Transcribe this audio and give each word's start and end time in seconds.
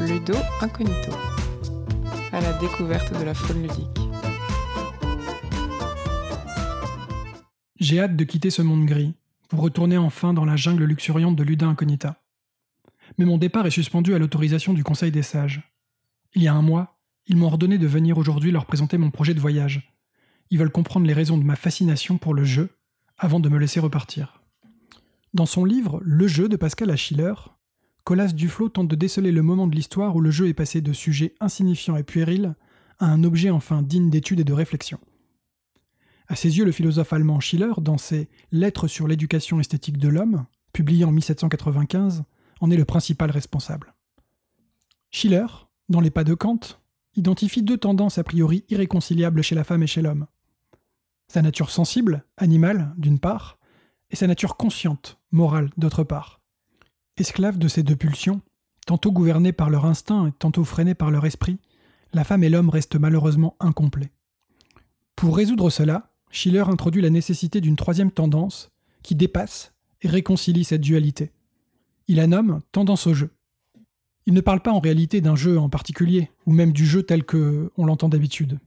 Ludo 0.00 0.32
Incognito, 0.62 1.12
à 2.32 2.40
la 2.40 2.54
découverte 2.54 3.18
de 3.18 3.22
la 3.22 3.34
faune 3.34 3.60
ludique. 3.60 4.00
J'ai 7.78 8.00
hâte 8.00 8.16
de 8.16 8.24
quitter 8.24 8.48
ce 8.48 8.62
monde 8.62 8.86
gris, 8.86 9.14
pour 9.50 9.60
retourner 9.60 9.98
enfin 9.98 10.32
dans 10.32 10.46
la 10.46 10.56
jungle 10.56 10.84
luxuriante 10.84 11.36
de 11.36 11.42
Luda 11.42 11.66
Incognita. 11.66 12.22
Mais 13.18 13.26
mon 13.26 13.36
départ 13.36 13.66
est 13.66 13.70
suspendu 13.70 14.14
à 14.14 14.18
l'autorisation 14.18 14.72
du 14.72 14.84
Conseil 14.84 15.10
des 15.10 15.22
sages. 15.22 15.70
Il 16.34 16.42
y 16.42 16.48
a 16.48 16.54
un 16.54 16.62
mois, 16.62 16.98
ils 17.26 17.36
m'ont 17.36 17.48
ordonné 17.48 17.76
de 17.76 17.86
venir 17.86 18.16
aujourd'hui 18.16 18.52
leur 18.52 18.64
présenter 18.64 18.96
mon 18.96 19.10
projet 19.10 19.34
de 19.34 19.40
voyage. 19.40 19.92
Ils 20.50 20.58
veulent 20.58 20.70
comprendre 20.70 21.06
les 21.06 21.12
raisons 21.12 21.36
de 21.36 21.44
ma 21.44 21.56
fascination 21.56 22.16
pour 22.16 22.32
le 22.32 22.44
jeu 22.44 22.70
avant 23.18 23.38
de 23.38 23.50
me 23.50 23.58
laisser 23.58 23.80
repartir. 23.80 24.40
Dans 25.34 25.46
son 25.46 25.66
livre 25.66 26.00
Le 26.02 26.26
jeu 26.26 26.48
de 26.48 26.56
Pascal 26.56 26.90
Achiller, 26.90 27.34
Colas 28.10 28.32
Duflo 28.32 28.68
tente 28.68 28.88
de 28.88 28.96
déceler 28.96 29.30
le 29.30 29.40
moment 29.40 29.68
de 29.68 29.76
l'histoire 29.76 30.16
où 30.16 30.20
le 30.20 30.32
jeu 30.32 30.48
est 30.48 30.52
passé 30.52 30.80
de 30.80 30.92
sujet 30.92 31.32
insignifiant 31.38 31.94
et 31.94 32.02
puéril 32.02 32.56
à 32.98 33.06
un 33.06 33.22
objet 33.22 33.50
enfin 33.50 33.82
digne 33.82 34.10
d'étude 34.10 34.40
et 34.40 34.44
de 34.44 34.52
réflexion. 34.52 34.98
À 36.26 36.34
ses 36.34 36.58
yeux, 36.58 36.64
le 36.64 36.72
philosophe 36.72 37.12
allemand 37.12 37.38
Schiller, 37.38 37.70
dans 37.78 37.98
ses 37.98 38.28
Lettres 38.50 38.88
sur 38.88 39.06
l'éducation 39.06 39.60
esthétique 39.60 39.96
de 39.96 40.08
l'homme, 40.08 40.44
publié 40.72 41.04
en 41.04 41.12
1795, 41.12 42.24
en 42.60 42.70
est 42.72 42.76
le 42.76 42.84
principal 42.84 43.30
responsable. 43.30 43.94
Schiller, 45.12 45.46
dans 45.88 46.00
les 46.00 46.10
pas 46.10 46.24
de 46.24 46.34
Kant, 46.34 46.58
identifie 47.14 47.62
deux 47.62 47.78
tendances 47.78 48.18
a 48.18 48.24
priori 48.24 48.64
irréconciliables 48.70 49.42
chez 49.42 49.54
la 49.54 49.62
femme 49.62 49.84
et 49.84 49.86
chez 49.86 50.02
l'homme. 50.02 50.26
Sa 51.28 51.42
nature 51.42 51.70
sensible, 51.70 52.24
animale, 52.36 52.92
d'une 52.96 53.20
part, 53.20 53.60
et 54.10 54.16
sa 54.16 54.26
nature 54.26 54.56
consciente, 54.56 55.20
morale, 55.30 55.70
d'autre 55.76 56.02
part. 56.02 56.39
Esclave 57.16 57.58
de 57.58 57.68
ces 57.68 57.82
deux 57.82 57.96
pulsions, 57.96 58.40
tantôt 58.86 59.12
gouvernés 59.12 59.52
par 59.52 59.70
leur 59.70 59.86
instinct 59.86 60.28
et 60.28 60.32
tantôt 60.32 60.64
freinés 60.64 60.94
par 60.94 61.10
leur 61.10 61.26
esprit, 61.26 61.58
la 62.12 62.24
femme 62.24 62.44
et 62.44 62.48
l'homme 62.48 62.70
restent 62.70 62.96
malheureusement 62.96 63.56
incomplets. 63.60 64.12
Pour 65.16 65.36
résoudre 65.36 65.70
cela, 65.70 66.12
Schiller 66.30 66.64
introduit 66.68 67.02
la 67.02 67.10
nécessité 67.10 67.60
d'une 67.60 67.76
troisième 67.76 68.10
tendance 68.10 68.70
qui 69.02 69.14
dépasse 69.14 69.74
et 70.02 70.08
réconcilie 70.08 70.64
cette 70.64 70.80
dualité. 70.80 71.32
Il 72.08 72.16
la 72.16 72.26
nomme 72.26 72.60
tendance 72.72 73.06
au 73.06 73.14
jeu. 73.14 73.30
Il 74.26 74.34
ne 74.34 74.40
parle 74.40 74.60
pas 74.60 74.72
en 74.72 74.80
réalité 74.80 75.20
d'un 75.20 75.36
jeu 75.36 75.58
en 75.58 75.68
particulier, 75.68 76.30
ou 76.46 76.52
même 76.52 76.72
du 76.72 76.86
jeu 76.86 77.02
tel 77.02 77.24
que 77.24 77.72
on 77.76 77.84
l'entend 77.84 78.08
d'habitude. 78.08 78.58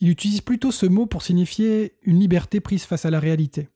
Il 0.00 0.08
utilise 0.08 0.42
plutôt 0.42 0.70
ce 0.70 0.86
mot 0.86 1.06
pour 1.06 1.22
signifier 1.22 1.94
une 2.02 2.20
liberté 2.20 2.60
prise 2.60 2.84
face 2.84 3.04
à 3.04 3.10
la 3.10 3.18
réalité. 3.18 3.68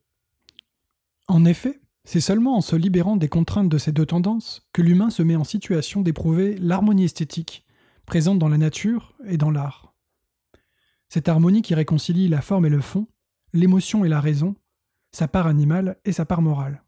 En 1.27 1.45
effet, 1.45 1.80
c'est 2.03 2.21
seulement 2.21 2.57
en 2.57 2.61
se 2.61 2.75
libérant 2.75 3.15
des 3.15 3.29
contraintes 3.29 3.69
de 3.69 3.77
ces 3.77 3.91
deux 3.91 4.05
tendances 4.05 4.67
que 4.73 4.81
l'humain 4.81 5.09
se 5.09 5.23
met 5.23 5.35
en 5.35 5.43
situation 5.43 6.01
d'éprouver 6.01 6.57
l'harmonie 6.57 7.05
esthétique 7.05 7.65
présente 8.05 8.39
dans 8.39 8.49
la 8.49 8.57
nature 8.57 9.13
et 9.25 9.37
dans 9.37 9.51
l'art. 9.51 9.93
Cette 11.09 11.29
harmonie 11.29 11.61
qui 11.61 11.75
réconcilie 11.75 12.27
la 12.27 12.41
forme 12.41 12.65
et 12.65 12.69
le 12.69 12.81
fond, 12.81 13.07
l'émotion 13.53 14.03
et 14.03 14.09
la 14.09 14.19
raison, 14.19 14.55
sa 15.11 15.27
part 15.27 15.47
animale 15.47 15.97
et 16.05 16.11
sa 16.11 16.25
part 16.25 16.41
morale. 16.41 16.83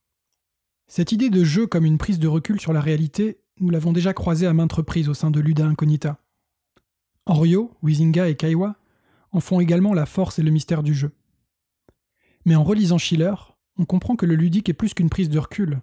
Cette 0.88 1.12
idée 1.12 1.30
de 1.30 1.44
jeu 1.44 1.68
comme 1.68 1.86
une 1.86 1.98
prise 1.98 2.20
de 2.20 2.28
recul 2.28 2.60
sur 2.60 2.74
la 2.74 2.82
réalité, 2.82 3.42
nous 3.60 3.70
l'avons 3.70 3.94
déjà 3.94 4.14
croisée 4.14 4.48
à 4.48 4.54
maintes 4.54 4.74
reprises 4.74 5.10
au 5.10 5.14
sein 5.14 5.32
de 5.32 5.40
Luda 5.40 5.66
Incognita. 5.66 6.20
Orio, 7.26 7.72
Wizinga 7.82 8.28
et 8.30 8.36
Kaiwa 8.36 8.76
en 9.32 9.40
font 9.40 9.60
également 9.60 9.94
la 9.94 10.06
force 10.06 10.40
et 10.40 10.44
le 10.44 10.52
mystère 10.52 10.84
du 10.84 10.94
jeu. 10.94 11.12
Mais 12.46 12.56
en 12.56 12.64
relisant 12.64 12.98
Schiller, 12.98 13.34
on 13.78 13.86
comprend 13.86 14.16
que 14.16 14.26
le 14.26 14.36
ludique 14.36 14.70
est 14.70 14.74
plus 14.74 14.94
qu'une 14.94 15.10
prise 15.10 15.30
de 15.30 15.40
recul. 15.40 15.82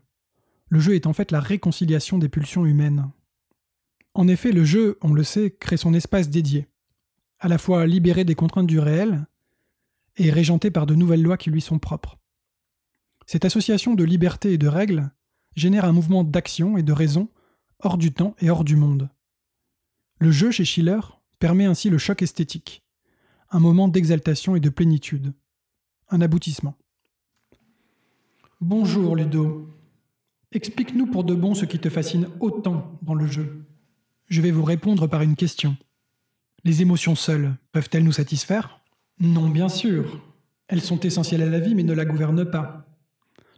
Le 0.68 0.80
jeu 0.80 0.94
est 0.94 1.06
en 1.06 1.12
fait 1.12 1.32
la 1.32 1.40
réconciliation 1.40 2.18
des 2.18 2.28
pulsions 2.28 2.64
humaines. 2.64 3.10
En 4.14 4.28
effet, 4.28 4.52
le 4.52 4.64
jeu, 4.64 4.98
on 5.02 5.12
le 5.12 5.24
sait, 5.24 5.50
crée 5.50 5.76
son 5.76 5.94
espace 5.94 6.30
dédié, 6.30 6.68
à 7.38 7.48
la 7.48 7.58
fois 7.58 7.86
libéré 7.86 8.24
des 8.24 8.34
contraintes 8.34 8.66
du 8.66 8.78
réel 8.78 9.26
et 10.16 10.30
régenté 10.30 10.70
par 10.70 10.86
de 10.86 10.94
nouvelles 10.94 11.22
lois 11.22 11.36
qui 11.36 11.50
lui 11.50 11.60
sont 11.60 11.78
propres. 11.78 12.18
Cette 13.26 13.44
association 13.44 13.94
de 13.94 14.04
liberté 14.04 14.52
et 14.52 14.58
de 14.58 14.68
règles 14.68 15.10
génère 15.54 15.84
un 15.84 15.92
mouvement 15.92 16.24
d'action 16.24 16.76
et 16.76 16.82
de 16.82 16.92
raison 16.92 17.28
hors 17.80 17.98
du 17.98 18.12
temps 18.12 18.34
et 18.40 18.50
hors 18.50 18.64
du 18.64 18.76
monde. 18.76 19.08
Le 20.18 20.30
jeu 20.30 20.50
chez 20.50 20.64
Schiller 20.64 21.00
permet 21.38 21.64
ainsi 21.64 21.90
le 21.90 21.98
choc 21.98 22.22
esthétique, 22.22 22.84
un 23.50 23.60
moment 23.60 23.88
d'exaltation 23.88 24.54
et 24.54 24.60
de 24.60 24.68
plénitude, 24.68 25.32
un 26.10 26.20
aboutissement. 26.20 26.76
Bonjour 28.60 29.16
Ludo. 29.16 29.74
Explique-nous 30.52 31.06
pour 31.06 31.24
de 31.24 31.34
bon 31.34 31.54
ce 31.54 31.64
qui 31.64 31.78
te 31.78 31.88
fascine 31.88 32.28
autant 32.40 32.98
dans 33.00 33.14
le 33.14 33.26
jeu. 33.26 33.64
Je 34.26 34.42
vais 34.42 34.50
vous 34.50 34.64
répondre 34.64 35.06
par 35.06 35.22
une 35.22 35.34
question. 35.34 35.78
Les 36.64 36.82
émotions 36.82 37.14
seules 37.14 37.54
peuvent-elles 37.72 38.04
nous 38.04 38.12
satisfaire? 38.12 38.82
Non, 39.18 39.48
bien 39.48 39.70
sûr. 39.70 40.20
Elles 40.68 40.82
sont 40.82 41.00
essentielles 41.00 41.40
à 41.40 41.48
la 41.48 41.58
vie 41.58 41.74
mais 41.74 41.84
ne 41.84 41.94
la 41.94 42.04
gouvernent 42.04 42.44
pas. 42.44 42.84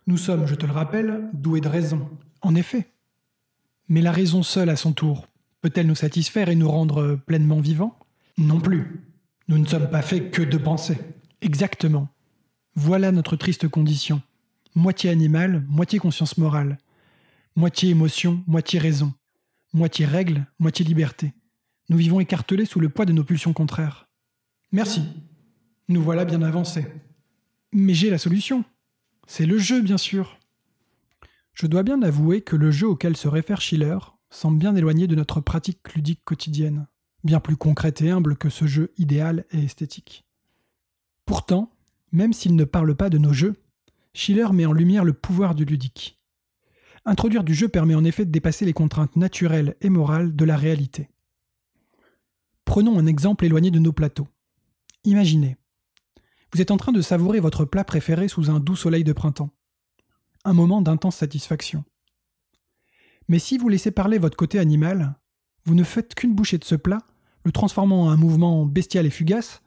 Nous 0.07 0.17
sommes, 0.17 0.47
je 0.47 0.55
te 0.55 0.67
le 0.67 0.73
rappelle, 0.73 1.29
doués 1.33 1.61
de 1.61 1.69
raison. 1.69 2.09
En 2.41 2.55
effet. 2.55 2.87
Mais 3.89 4.03
la 4.03 4.13
raison 4.13 4.45
seule 4.45 4.71
à 4.71 4.77
son 4.77 4.93
tour, 4.93 5.27
peut-elle 5.63 5.89
nous 5.89 5.97
satisfaire 5.97 6.49
et 6.49 6.55
nous 6.55 6.71
rendre 6.71 7.19
pleinement 7.27 7.59
vivants? 7.59 7.99
Non 8.39 8.61
plus. 8.61 9.01
Nous 9.49 9.59
ne 9.59 9.67
sommes 9.67 9.91
pas 9.91 10.03
faits 10.03 10.31
que 10.31 10.43
de 10.43 10.59
penser. 10.59 10.97
Exactement. 11.41 12.07
Voilà 12.77 13.11
notre 13.11 13.35
triste 13.35 13.67
condition 13.67 14.23
moitié 14.75 15.11
animal, 15.11 15.65
moitié 15.69 15.99
conscience 15.99 16.39
morale, 16.39 16.79
moitié 17.57 17.91
émotion, 17.91 18.43
moitié 18.47 18.79
raison, 18.79 19.13
moitié 19.73 20.07
règle, 20.07 20.47
moitié 20.59 20.85
liberté. 20.85 21.33
Nous 21.89 21.97
vivons 21.97 22.21
écartelés 22.21 22.65
sous 22.65 22.81
le 22.81 22.89
poids 22.89 23.07
de 23.07 23.13
nos 23.13 23.25
pulsions 23.25 23.53
contraires. 23.53 24.09
Merci. 24.71 25.03
Nous 25.89 26.03
voilà 26.03 26.25
bien 26.25 26.43
avancés. 26.43 26.87
Mais 27.73 27.95
j'ai 27.95 28.11
la 28.11 28.19
solution. 28.19 28.65
C'est 29.27 29.47
le 29.47 29.59
jeu, 29.59 29.83
bien 29.83 29.99
sûr. 29.99 30.39
Je 31.55 31.67
dois 31.67 31.83
bien 31.83 32.01
avouer 32.03 32.41
que 32.41 32.57
le 32.57 32.71
jeu 32.71 32.89
auquel 32.89 33.17
se 33.17 33.29
réfère 33.29 33.61
Schiller 33.61 33.99
semble 34.31 34.59
bien 34.59 34.75
éloigné 34.75 35.07
de 35.07 35.15
notre 35.15 35.41
pratique 35.41 35.95
ludique 35.95 36.25
quotidienne, 36.25 36.87
bien 37.25 37.41
plus 37.41 37.57
concrète 37.57 38.01
et 38.01 38.11
humble 38.11 38.37
que 38.37 38.49
ce 38.49 38.67
jeu 38.67 38.93
idéal 38.97 39.45
et 39.51 39.65
esthétique. 39.65 40.25
Pourtant, 41.27 41.71
même 42.11 42.33
s'il 42.33 42.57
ne 42.57 42.65
parle 42.65 42.95
pas 42.95 43.11
de 43.11 43.19
nos 43.19 43.33
jeux, 43.33 43.57
Schiller 44.15 44.49
met 44.53 44.67
en 44.67 44.73
lumière 44.73 45.05
le 45.05 45.13
pouvoir 45.13 45.55
du 45.55 45.65
ludique. 45.65 46.19
Introduire 47.05 47.45
du 47.45 47.55
jeu 47.55 47.69
permet 47.69 47.95
en 47.95 48.05
effet 48.05 48.25
de 48.25 48.31
dépasser 48.31 48.65
les 48.65 48.73
contraintes 48.73 49.17
naturelles 49.17 49.77
et 49.81 49.89
morales 49.89 50.37
de 50.37 50.45
la 50.45 50.57
réalité. 50.57 51.09
Prenons 52.65 52.99
un 52.99 53.07
exemple 53.07 53.45
éloigné 53.45 53.71
de 53.71 53.79
nos 53.79 53.93
plateaux. 53.93 54.29
Imaginez. 55.05 55.57
Vous 56.53 56.61
êtes 56.61 56.71
en 56.71 56.77
train 56.77 56.93
de 56.93 57.01
savourer 57.01 57.41
votre 57.41 57.65
plat 57.65 57.85
préféré 57.85 58.29
sous 58.29 58.51
un 58.51 58.61
doux 58.61 58.77
soleil 58.77 59.05
de 59.05 59.13
printemps. 59.13 59.51
Un 60.45 60.53
moment 60.53 60.83
d'intense 60.83 61.17
satisfaction. 61.17 61.85
Mais 63.29 63.39
si 63.39 63.59
vous 63.59 63.69
laissez 63.69 63.91
parler 63.91 64.19
votre 64.19 64.37
côté 64.37 64.59
animal, 64.59 65.15
vous 65.65 65.75
ne 65.75 65.85
faites 65.85 66.15
qu'une 66.15 66.35
bouchée 66.35 66.59
de 66.59 66.65
ce 66.65 66.75
plat, 66.75 66.99
le 67.45 67.53
transformant 67.53 68.05
en 68.05 68.11
un 68.11 68.17
mouvement 68.17 68.67
bestial 68.67 69.07
et 69.07 69.11
fugace, 69.11 69.63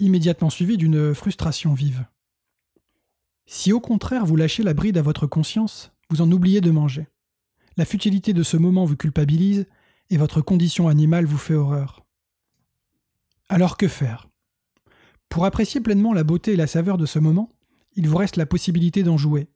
immédiatement 0.00 0.50
suivi 0.50 0.76
d'une 0.76 1.14
frustration 1.14 1.74
vive. 1.74 2.04
Si 3.50 3.72
au 3.72 3.80
contraire 3.80 4.26
vous 4.26 4.36
lâchez 4.36 4.62
la 4.62 4.74
bride 4.74 4.98
à 4.98 5.02
votre 5.02 5.26
conscience, 5.26 5.90
vous 6.10 6.20
en 6.20 6.30
oubliez 6.30 6.60
de 6.60 6.70
manger. 6.70 7.08
La 7.78 7.86
futilité 7.86 8.34
de 8.34 8.42
ce 8.42 8.58
moment 8.58 8.84
vous 8.84 8.94
culpabilise 8.94 9.66
et 10.10 10.18
votre 10.18 10.42
condition 10.42 10.86
animale 10.86 11.24
vous 11.24 11.38
fait 11.38 11.54
horreur. 11.54 12.04
Alors 13.48 13.78
que 13.78 13.88
faire? 13.88 14.28
Pour 15.30 15.46
apprécier 15.46 15.80
pleinement 15.80 16.12
la 16.12 16.24
beauté 16.24 16.52
et 16.52 16.56
la 16.56 16.66
saveur 16.66 16.98
de 16.98 17.06
ce 17.06 17.18
moment, 17.18 17.48
il 17.94 18.06
vous 18.06 18.18
reste 18.18 18.36
la 18.36 18.44
possibilité 18.44 19.02
d'en 19.02 19.16
jouer. 19.16 19.48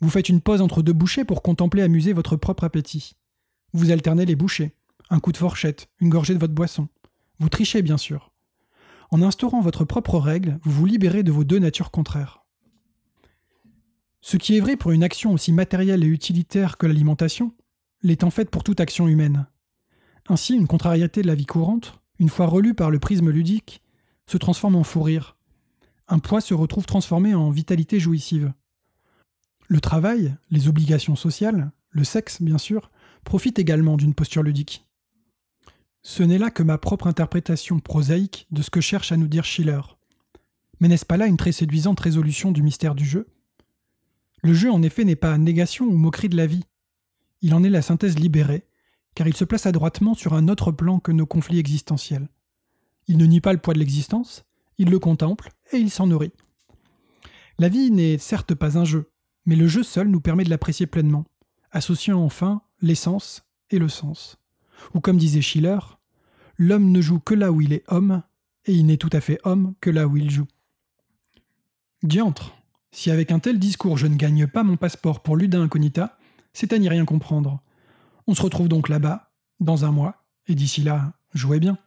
Vous 0.00 0.08
faites 0.08 0.28
une 0.28 0.40
pause 0.40 0.60
entre 0.60 0.82
deux 0.82 0.92
bouchées 0.92 1.24
pour 1.24 1.42
contempler 1.42 1.82
amuser 1.82 2.12
votre 2.12 2.36
propre 2.36 2.62
appétit. 2.62 3.16
Vous 3.72 3.90
alternez 3.90 4.26
les 4.26 4.36
bouchées, 4.36 4.76
un 5.10 5.18
coup 5.18 5.32
de 5.32 5.38
fourchette, 5.38 5.88
une 5.98 6.08
gorgée 6.08 6.34
de 6.34 6.38
votre 6.40 6.54
boisson. 6.54 6.86
Vous 7.40 7.48
trichez 7.48 7.82
bien 7.82 7.98
sûr. 7.98 8.32
En 9.10 9.22
instaurant 9.22 9.60
votre 9.60 9.84
propre 9.84 10.20
règle, 10.20 10.60
vous 10.62 10.70
vous 10.70 10.86
libérez 10.86 11.24
de 11.24 11.32
vos 11.32 11.42
deux 11.42 11.58
natures 11.58 11.90
contraires. 11.90 12.39
Ce 14.20 14.36
qui 14.36 14.56
est 14.56 14.60
vrai 14.60 14.76
pour 14.76 14.92
une 14.92 15.02
action 15.02 15.32
aussi 15.32 15.52
matérielle 15.52 16.04
et 16.04 16.08
utilitaire 16.08 16.76
que 16.76 16.86
l'alimentation, 16.86 17.54
l'est 18.02 18.22
en 18.24 18.30
fait 18.30 18.50
pour 18.50 18.64
toute 18.64 18.80
action 18.80 19.08
humaine. 19.08 19.46
Ainsi, 20.28 20.54
une 20.54 20.66
contrariété 20.66 21.22
de 21.22 21.26
la 21.26 21.34
vie 21.34 21.46
courante, 21.46 22.00
une 22.18 22.28
fois 22.28 22.46
relue 22.46 22.74
par 22.74 22.90
le 22.90 22.98
prisme 22.98 23.30
ludique, 23.30 23.82
se 24.26 24.36
transforme 24.36 24.76
en 24.76 24.84
fou 24.84 25.02
rire. 25.02 25.36
Un 26.06 26.18
poids 26.18 26.40
se 26.40 26.54
retrouve 26.54 26.86
transformé 26.86 27.34
en 27.34 27.50
vitalité 27.50 27.98
jouissive. 27.98 28.52
Le 29.68 29.80
travail, 29.80 30.36
les 30.50 30.68
obligations 30.68 31.16
sociales, 31.16 31.72
le 31.90 32.04
sexe, 32.04 32.42
bien 32.42 32.58
sûr, 32.58 32.90
profitent 33.24 33.58
également 33.58 33.96
d'une 33.96 34.14
posture 34.14 34.42
ludique. 34.42 34.86
Ce 36.02 36.22
n'est 36.22 36.38
là 36.38 36.50
que 36.50 36.62
ma 36.62 36.78
propre 36.78 37.06
interprétation 37.06 37.78
prosaïque 37.80 38.46
de 38.50 38.62
ce 38.62 38.70
que 38.70 38.80
cherche 38.80 39.12
à 39.12 39.16
nous 39.16 39.28
dire 39.28 39.44
Schiller. 39.44 39.80
Mais 40.80 40.88
n'est-ce 40.88 41.06
pas 41.06 41.16
là 41.16 41.26
une 41.26 41.36
très 41.36 41.52
séduisante 41.52 42.00
résolution 42.00 42.52
du 42.52 42.62
mystère 42.62 42.94
du 42.94 43.04
jeu? 43.04 43.28
Le 44.42 44.54
jeu, 44.54 44.70
en 44.70 44.82
effet, 44.82 45.04
n'est 45.04 45.16
pas 45.16 45.36
négation 45.38 45.86
ou 45.86 45.96
moquerie 45.96 46.28
de 46.28 46.36
la 46.36 46.46
vie. 46.46 46.64
Il 47.42 47.54
en 47.54 47.62
est 47.62 47.70
la 47.70 47.82
synthèse 47.82 48.18
libérée, 48.18 48.66
car 49.14 49.28
il 49.28 49.34
se 49.34 49.44
place 49.44 49.66
adroitement 49.66 50.14
sur 50.14 50.34
un 50.34 50.48
autre 50.48 50.72
plan 50.72 50.98
que 50.98 51.12
nos 51.12 51.26
conflits 51.26 51.58
existentiels. 51.58 52.28
Il 53.06 53.18
ne 53.18 53.26
nie 53.26 53.40
pas 53.40 53.52
le 53.52 53.58
poids 53.58 53.74
de 53.74 53.78
l'existence, 53.78 54.44
il 54.78 54.88
le 54.88 54.98
contemple 54.98 55.50
et 55.72 55.78
il 55.78 55.90
s'en 55.90 56.06
nourrit. 56.06 56.32
La 57.58 57.68
vie 57.68 57.90
n'est 57.90 58.18
certes 58.18 58.54
pas 58.54 58.78
un 58.78 58.84
jeu, 58.84 59.10
mais 59.44 59.56
le 59.56 59.66
jeu 59.66 59.82
seul 59.82 60.08
nous 60.08 60.20
permet 60.20 60.44
de 60.44 60.50
l'apprécier 60.50 60.86
pleinement, 60.86 61.26
associant 61.70 62.22
enfin 62.22 62.62
l'essence 62.80 63.44
et 63.70 63.78
le 63.78 63.88
sens. 63.88 64.38
Ou 64.94 65.00
comme 65.00 65.18
disait 65.18 65.42
Schiller, 65.42 65.78
l'homme 66.56 66.90
ne 66.90 67.00
joue 67.00 67.20
que 67.20 67.34
là 67.34 67.52
où 67.52 67.60
il 67.60 67.72
est 67.72 67.84
homme, 67.88 68.22
et 68.66 68.72
il 68.72 68.86
n'est 68.86 68.96
tout 68.96 69.10
à 69.12 69.20
fait 69.20 69.40
homme 69.44 69.74
que 69.80 69.90
là 69.90 70.06
où 70.06 70.16
il 70.16 70.30
joue. 70.30 70.46
Diantre, 72.02 72.54
si 72.92 73.10
avec 73.10 73.30
un 73.30 73.38
tel 73.38 73.58
discours 73.58 73.96
je 73.96 74.06
ne 74.06 74.16
gagne 74.16 74.46
pas 74.46 74.62
mon 74.62 74.76
passeport 74.76 75.20
pour 75.20 75.36
Luda 75.36 75.58
Incognita, 75.58 76.18
c'est 76.52 76.72
à 76.72 76.78
n'y 76.78 76.88
rien 76.88 77.04
comprendre. 77.04 77.60
On 78.26 78.34
se 78.34 78.42
retrouve 78.42 78.68
donc 78.68 78.88
là-bas, 78.88 79.30
dans 79.60 79.84
un 79.84 79.92
mois, 79.92 80.24
et 80.46 80.54
d'ici 80.54 80.82
là, 80.82 81.12
jouez 81.34 81.60
bien. 81.60 81.78